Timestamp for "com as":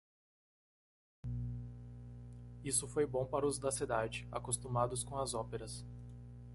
5.03-5.35